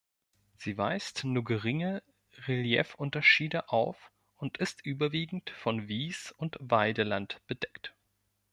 [0.57, 2.01] Sie weist nur geringe
[2.47, 7.93] Reliefunterschiede auf und ist überwiegend von Wies- und Weideland bedeckt.